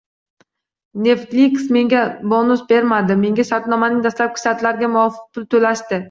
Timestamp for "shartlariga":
4.45-4.89